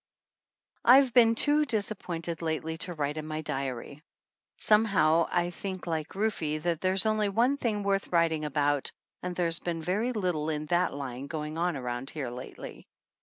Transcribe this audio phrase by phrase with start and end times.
[0.83, 4.01] I've been too disappointed lately to write in my diary.
[4.57, 8.91] Somehow, I think like Rufe, that there's only one thing worth writing about,
[9.21, 12.87] and there's been very little in that line going on around here lately.